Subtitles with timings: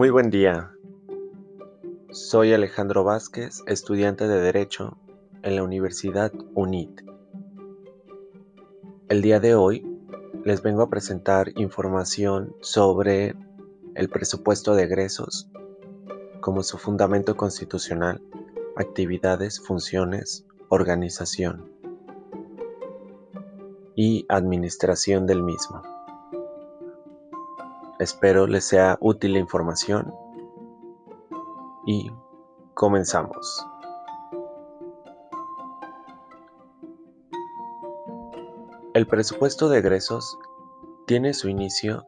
[0.00, 0.72] Muy buen día.
[2.10, 4.96] Soy Alejandro Vázquez, estudiante de Derecho
[5.42, 7.02] en la Universidad UNIT.
[9.10, 9.86] El día de hoy
[10.42, 13.36] les vengo a presentar información sobre
[13.94, 15.50] el presupuesto de egresos
[16.40, 18.22] como su fundamento constitucional,
[18.76, 21.70] actividades, funciones, organización
[23.94, 25.99] y administración del mismo.
[28.00, 30.14] Espero les sea útil la información
[31.84, 32.10] y
[32.72, 33.66] comenzamos.
[38.94, 40.38] El presupuesto de egresos
[41.06, 42.06] tiene su inicio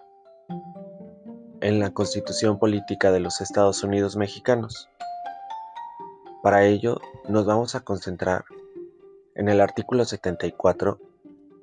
[1.60, 4.88] en la Constitución Política de los Estados Unidos Mexicanos.
[6.42, 8.46] Para ello nos vamos a concentrar
[9.34, 10.98] en el artículo 74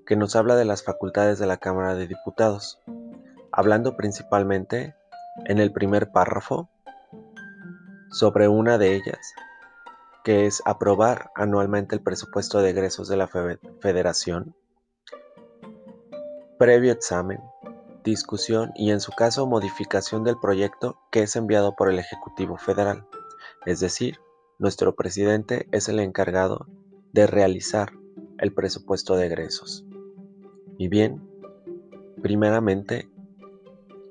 [0.05, 2.79] que nos habla de las facultades de la Cámara de Diputados
[3.59, 4.95] hablando principalmente
[5.43, 6.69] en el primer párrafo
[8.09, 9.33] sobre una de ellas,
[10.23, 14.55] que es aprobar anualmente el presupuesto de egresos de la Federación,
[16.57, 17.41] previo examen,
[18.05, 23.07] discusión y en su caso modificación del proyecto que es enviado por el Ejecutivo Federal,
[23.65, 24.21] es decir,
[24.57, 26.65] nuestro presidente es el encargado
[27.11, 27.91] de realizar
[28.37, 29.83] el presupuesto de egresos.
[30.77, 31.21] Y bien,
[32.21, 33.08] primeramente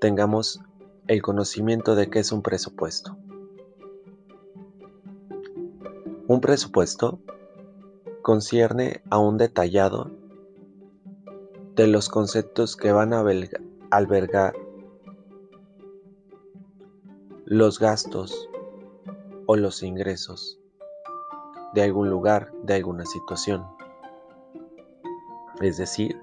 [0.01, 0.61] tengamos
[1.07, 3.17] el conocimiento de qué es un presupuesto.
[6.27, 7.21] Un presupuesto
[8.23, 10.11] concierne a un detallado
[11.75, 13.25] de los conceptos que van a
[13.91, 14.55] albergar
[17.47, 18.51] los gastos
[19.47, 20.61] o los ingresos
[21.73, 23.65] de algún lugar, de alguna situación.
[25.61, 26.21] Es decir,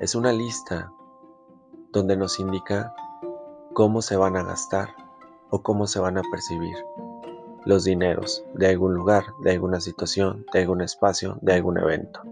[0.00, 0.92] es una lista
[1.92, 2.94] donde nos indica
[3.76, 4.88] cómo se van a gastar
[5.50, 6.78] o cómo se van a percibir
[7.66, 12.22] los dineros de algún lugar, de alguna situación, de algún espacio, de algún evento.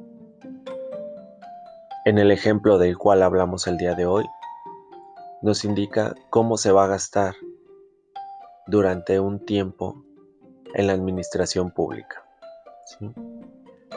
[2.06, 4.25] En el ejemplo del cual hablamos el día de hoy,
[5.43, 7.34] nos indica cómo se va a gastar
[8.66, 10.03] durante un tiempo
[10.72, 12.25] en la administración pública.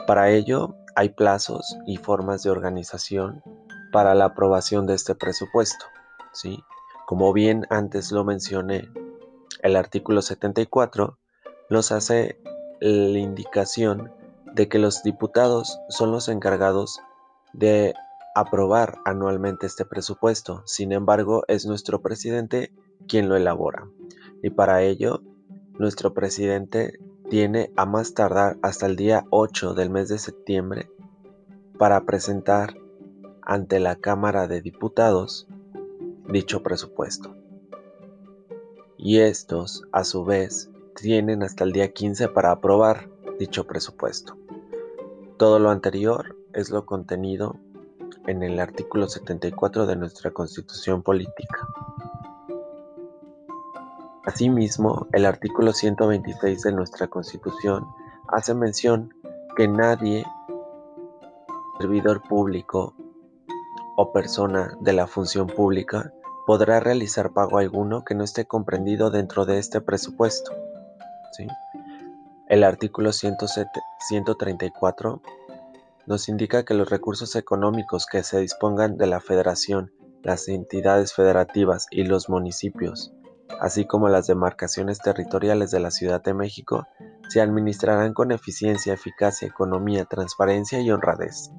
[0.06, 3.42] Para ello hay plazos y formas de organización
[3.90, 5.86] para la aprobación de este presupuesto.
[6.34, 6.62] ¿sí?
[7.08, 8.90] Como bien antes lo mencioné,
[9.62, 11.16] el artículo 74
[11.70, 12.38] nos hace
[12.80, 14.12] la indicación
[14.52, 17.00] de que los diputados son los encargados
[17.54, 17.94] de
[18.34, 20.62] aprobar anualmente este presupuesto.
[20.66, 22.74] Sin embargo, es nuestro presidente
[23.08, 23.88] quien lo elabora.
[24.42, 25.22] Y para ello,
[25.78, 26.98] nuestro presidente
[27.30, 30.90] tiene a más tardar hasta el día 8 del mes de septiembre
[31.78, 32.76] para presentar
[33.40, 35.48] ante la Cámara de Diputados
[36.28, 37.34] dicho presupuesto.
[38.96, 43.08] Y estos, a su vez, tienen hasta el día 15 para aprobar
[43.38, 44.36] dicho presupuesto.
[45.36, 47.56] Todo lo anterior es lo contenido
[48.26, 51.68] en el artículo 74 de nuestra Constitución Política.
[54.24, 57.86] Asimismo, el artículo 126 de nuestra Constitución
[58.28, 59.14] hace mención
[59.56, 60.26] que nadie,
[61.78, 62.94] servidor público
[63.96, 66.12] o persona de la función pública,
[66.48, 70.50] podrá realizar pago alguno que no esté comprendido dentro de este presupuesto.
[72.48, 75.20] El artículo 134
[76.06, 79.92] nos indica que los recursos económicos que se dispongan de la Federación,
[80.22, 83.12] las entidades federativas y los municipios,
[83.60, 86.86] así como las demarcaciones territoriales de la Ciudad de México,
[87.28, 91.50] se administrarán con eficiencia, eficacia, economía, transparencia y honradez.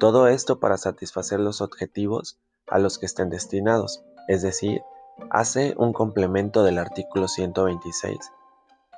[0.00, 2.38] Todo esto para satisfacer los objetivos
[2.68, 4.82] a los que estén destinados, es decir,
[5.30, 8.16] hace un complemento del artículo 126,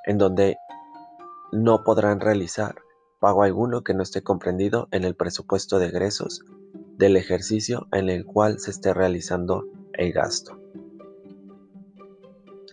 [0.07, 0.57] en donde
[1.53, 2.77] no podrán realizar
[3.21, 6.45] pago alguno que no esté comprendido en el presupuesto de egresos
[6.97, 10.59] del ejercicio en el cual se esté realizando el gasto.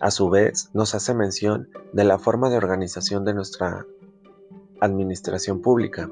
[0.02, 3.86] A su vez, nos hace mención de la forma de organización de nuestra
[4.82, 6.12] administración pública,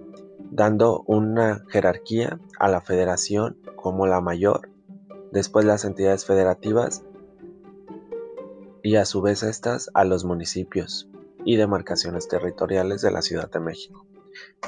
[0.52, 4.73] dando una jerarquía a la federación como la mayor
[5.34, 7.04] después las entidades federativas
[8.84, 11.10] y a su vez estas a los municipios
[11.44, 14.06] y demarcaciones territoriales de la Ciudad de México.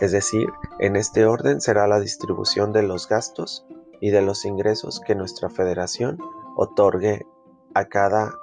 [0.01, 0.47] Es decir,
[0.79, 3.67] en este orden será la distribución de los gastos
[4.01, 6.17] y de los ingresos que nuestra federación
[6.55, 7.27] otorgue
[7.75, 8.33] a cada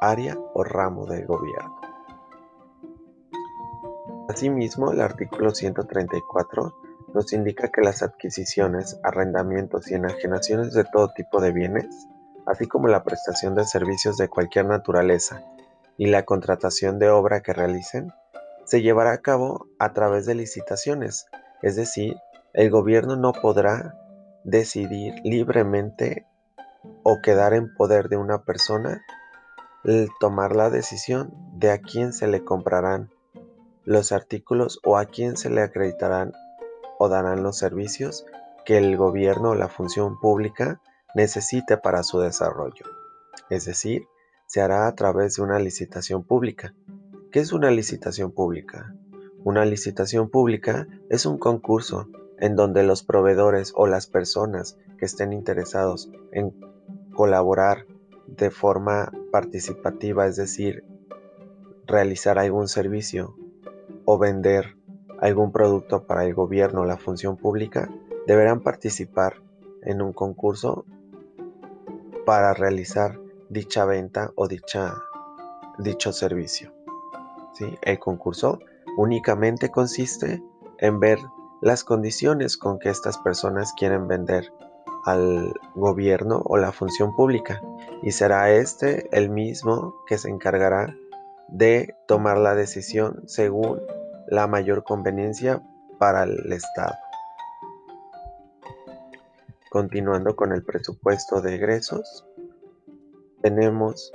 [0.00, 1.80] área o ramo del gobierno.
[4.28, 11.40] Asimismo, el artículo 134 nos indica que las adquisiciones, arrendamientos y enajenaciones de todo tipo
[11.40, 11.86] de bienes,
[12.46, 15.42] así como la prestación de servicios de cualquier naturaleza
[15.96, 18.12] y la contratación de obra que realicen,
[18.64, 21.26] se llevará a cabo a través de licitaciones,
[21.62, 22.16] es decir,
[22.52, 23.94] el gobierno no podrá
[24.44, 26.26] decidir libremente
[27.02, 29.02] o quedar en poder de una persona
[29.84, 33.10] el tomar la decisión de a quién se le comprarán
[33.84, 36.32] los artículos o a quién se le acreditarán
[36.98, 38.26] o darán los servicios
[38.64, 40.80] que el gobierno o la función pública
[41.14, 42.84] necesite para su desarrollo.
[43.50, 44.06] Es decir,
[44.46, 46.74] se hará a través de una licitación pública.
[47.30, 48.94] ¿Qué es una licitación pública?
[49.44, 52.08] Una licitación pública es un concurso
[52.38, 56.54] en donde los proveedores o las personas que estén interesados en
[57.14, 57.86] colaborar
[58.26, 60.84] de forma participativa, es decir,
[61.86, 63.34] realizar algún servicio
[64.04, 64.77] o vender
[65.20, 67.90] algún producto para el gobierno o la función pública,
[68.26, 69.42] deberán participar
[69.82, 70.84] en un concurso
[72.26, 73.18] para realizar
[73.48, 74.94] dicha venta o dicha,
[75.78, 76.72] dicho servicio.
[77.54, 77.66] ¿Sí?
[77.82, 78.60] El concurso
[78.96, 80.42] únicamente consiste
[80.78, 81.18] en ver
[81.60, 84.52] las condiciones con que estas personas quieren vender
[85.04, 87.62] al gobierno o la función pública
[88.02, 90.94] y será este el mismo que se encargará
[91.48, 93.80] de tomar la decisión según
[94.30, 95.62] la mayor conveniencia
[95.98, 96.94] para el Estado.
[99.70, 102.26] Continuando con el presupuesto de egresos,
[103.42, 104.12] tenemos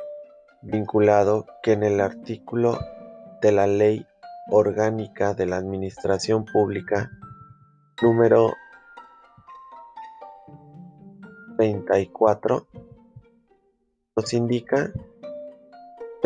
[0.62, 2.80] vinculado que en el artículo
[3.42, 4.06] de la Ley
[4.50, 7.12] Orgánica de la Administración Pública
[8.02, 8.54] número
[11.58, 12.68] 34
[14.16, 14.92] nos indica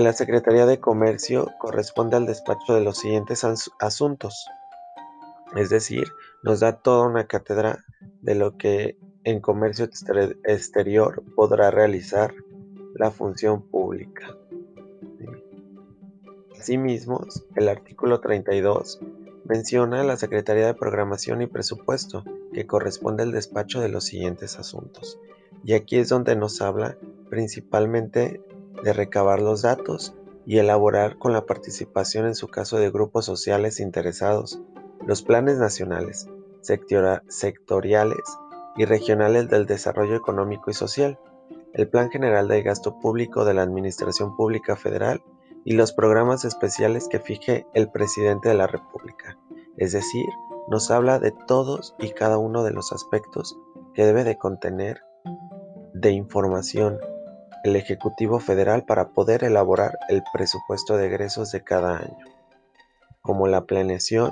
[0.03, 3.43] la Secretaría de Comercio corresponde al despacho de los siguientes
[3.79, 4.47] asuntos.
[5.55, 6.07] Es decir,
[6.43, 7.83] nos da toda una cátedra
[8.21, 12.33] de lo que en comercio exterior podrá realizar
[12.93, 14.35] la función pública.
[16.59, 18.99] Asimismo, el artículo 32
[19.45, 22.23] menciona la Secretaría de Programación y Presupuesto,
[22.53, 25.19] que corresponde al despacho de los siguientes asuntos.
[25.63, 26.97] Y aquí es donde nos habla
[27.29, 28.41] principalmente
[28.83, 30.15] de recabar los datos
[30.45, 34.61] y elaborar con la participación en su caso de grupos sociales interesados
[35.05, 36.27] los planes nacionales,
[36.61, 38.23] sectoriales
[38.75, 41.17] y regionales del desarrollo económico y social,
[41.73, 45.23] el Plan General de Gasto Público de la Administración Pública Federal
[45.63, 49.37] y los programas especiales que fije el presidente de la República.
[49.77, 50.25] Es decir,
[50.67, 53.57] nos habla de todos y cada uno de los aspectos
[53.93, 55.01] que debe de contener
[55.93, 56.99] de información
[57.67, 62.17] el Ejecutivo Federal para poder elaborar el presupuesto de egresos de cada año,
[63.21, 64.31] como la planeación,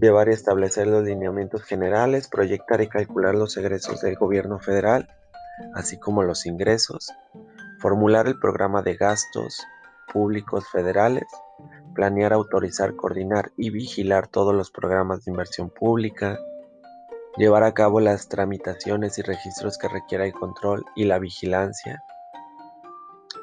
[0.00, 5.08] llevar y establecer los lineamientos generales, proyectar y calcular los egresos del gobierno federal,
[5.74, 7.12] así como los ingresos,
[7.80, 9.66] formular el programa de gastos
[10.12, 11.26] públicos federales,
[11.94, 16.38] planear, autorizar, coordinar y vigilar todos los programas de inversión pública,
[17.36, 22.02] llevar a cabo las tramitaciones y registros que requiera el control y la vigilancia,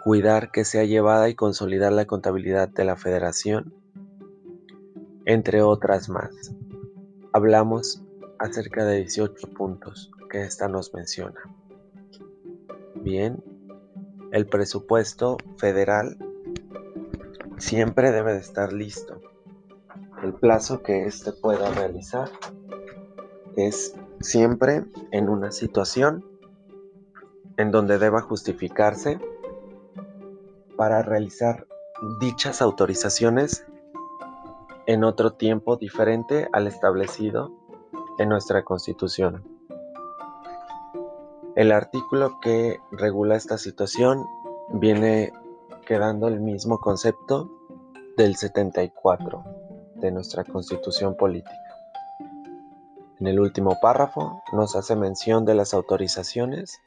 [0.04, 3.74] cuidar que sea llevada y consolidar la contabilidad de la federación,
[5.26, 6.32] entre otras más.
[7.34, 8.04] Hablamos
[8.40, 11.40] acerca de 18 puntos que esta nos menciona.
[12.96, 13.44] Bien,
[14.32, 16.18] el presupuesto federal
[17.58, 19.22] siempre debe de estar listo.
[20.24, 22.30] El plazo que éste pueda realizar
[23.58, 26.24] es siempre en una situación
[27.58, 29.20] en donde deba justificarse
[30.78, 31.68] para realizar
[32.20, 33.66] dichas autorizaciones
[34.86, 37.52] en otro tiempo diferente al establecido
[38.20, 39.44] en nuestra Constitución.
[41.56, 44.24] El artículo que regula esta situación
[44.74, 45.34] viene
[45.88, 47.50] quedando el mismo concepto
[48.16, 49.44] del 74
[49.96, 51.67] de nuestra Constitución Política.
[53.20, 56.80] En el último párrafo nos hace mención de las autorizaciones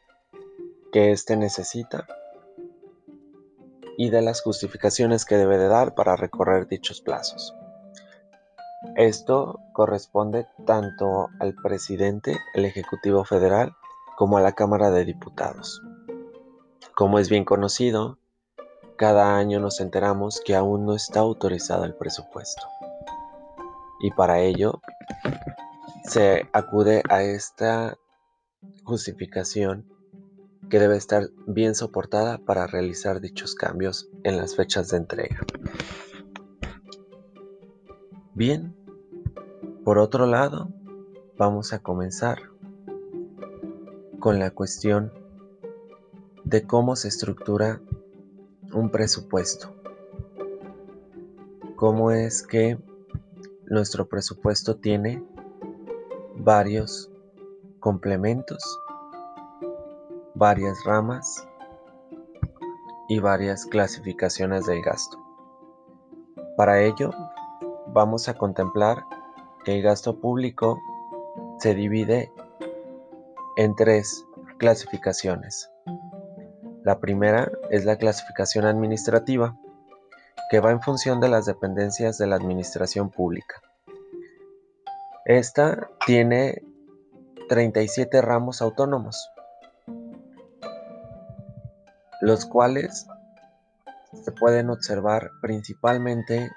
[0.93, 2.07] que éste necesita
[3.97, 7.55] y de las justificaciones que debe de dar para recorrer dichos plazos.
[8.97, 13.75] Esto corresponde tanto al presidente, el Ejecutivo Federal,
[14.17, 15.83] como a la Cámara de Diputados.
[16.95, 18.19] Como es bien conocido,
[18.97, 22.63] cada año nos enteramos que aún no está autorizado el presupuesto.
[24.01, 24.81] Y para ello
[26.05, 27.99] se acude a esta
[28.85, 29.87] justificación
[30.69, 35.41] que debe estar bien soportada para realizar dichos cambios en las fechas de entrega.
[38.35, 38.77] Bien,
[39.85, 40.71] por otro lado,
[41.37, 42.39] vamos a comenzar
[44.21, 45.13] con la cuestión
[46.45, 47.81] de cómo se estructura
[48.73, 49.75] un presupuesto.
[51.77, 52.79] Cómo es que
[53.67, 55.25] nuestro presupuesto tiene
[56.43, 57.11] varios
[57.81, 58.81] complementos,
[60.35, 61.47] varias ramas
[63.09, 65.19] y varias clasificaciones del gasto.
[66.57, 67.11] Para ello,
[67.89, 69.05] vamos a contemplar
[69.65, 70.81] que el gasto público
[71.59, 72.33] se divide
[73.57, 74.25] en tres
[74.59, 75.71] clasificaciones.
[76.85, 79.59] La primera es la clasificación administrativa,
[80.51, 83.61] que va en función de las dependencias de la administración pública.
[85.27, 86.63] Esta tiene
[87.51, 89.31] 37 ramos autónomos,
[92.23, 93.07] los cuales
[94.25, 96.51] se pueden observar principalmente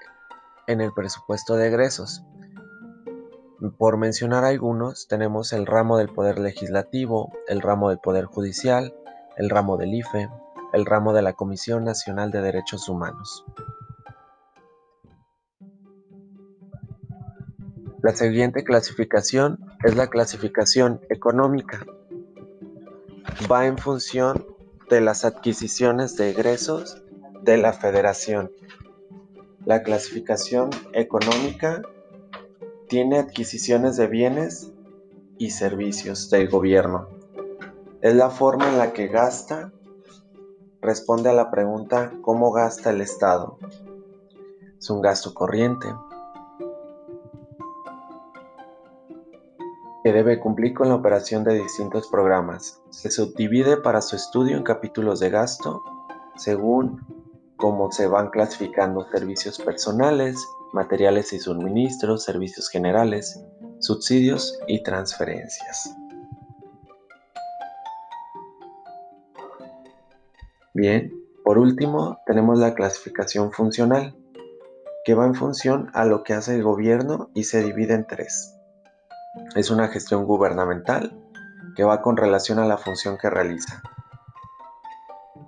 [0.66, 2.24] en el presupuesto de egresos.
[3.76, 8.94] Por mencionar algunos, tenemos el ramo del Poder Legislativo, el ramo del Poder Judicial,
[9.36, 10.30] el ramo del IFE,
[10.72, 13.44] el ramo de la Comisión Nacional de Derechos Humanos.
[18.04, 21.86] La siguiente clasificación es la clasificación económica.
[23.50, 24.44] Va en función
[24.90, 27.02] de las adquisiciones de egresos
[27.40, 28.52] de la federación.
[29.64, 31.80] La clasificación económica
[32.90, 34.70] tiene adquisiciones de bienes
[35.38, 37.08] y servicios del gobierno.
[38.02, 39.72] Es la forma en la que gasta,
[40.82, 43.56] responde a la pregunta ¿cómo gasta el Estado?
[44.78, 45.88] Es un gasto corriente
[50.04, 52.82] que debe cumplir con la operación de distintos programas.
[52.90, 55.82] Se subdivide para su estudio en capítulos de gasto
[56.36, 57.00] según
[57.56, 60.36] cómo se van clasificando servicios personales,
[60.74, 63.42] materiales y suministros, servicios generales,
[63.78, 65.96] subsidios y transferencias.
[70.74, 74.14] Bien, por último tenemos la clasificación funcional,
[75.06, 78.54] que va en función a lo que hace el gobierno y se divide en tres.
[79.54, 81.20] Es una gestión gubernamental
[81.76, 83.82] que va con relación a la función que realiza.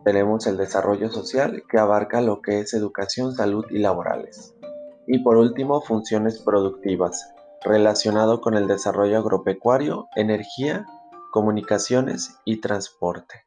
[0.05, 4.55] Tenemos el desarrollo social que abarca lo que es educación, salud y laborales.
[5.07, 7.33] Y por último, funciones productivas,
[7.64, 10.87] relacionado con el desarrollo agropecuario, energía,
[11.33, 13.47] comunicaciones y transporte.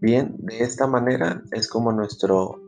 [0.00, 2.60] Bien, de esta manera es como nuestro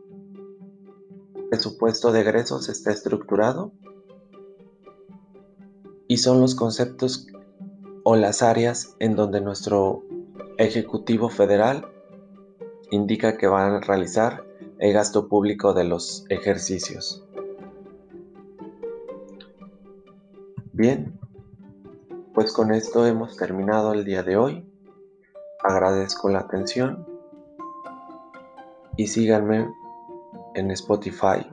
[1.49, 3.71] presupuesto de egresos está estructurado
[6.09, 7.27] y son los conceptos
[8.03, 10.03] o las áreas en donde nuestro
[10.57, 11.87] Ejecutivo Federal
[12.89, 14.43] indica que van a realizar
[14.79, 17.23] el gasto público de los ejercicios.
[20.73, 21.19] Bien,
[22.33, 24.65] pues con esto hemos terminado el día de hoy.
[25.63, 27.07] Agradezco la atención
[28.97, 29.71] y síganme
[30.55, 31.45] en Spotify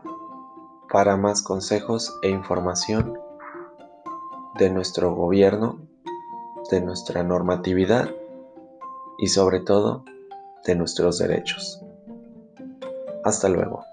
[0.91, 3.26] para más consejos e información
[4.59, 5.87] de nuestro gobierno,
[6.71, 8.11] de nuestra normatividad
[9.19, 10.05] y sobre todo
[10.65, 11.81] de nuestros derechos.
[13.25, 13.85] Hasta luego.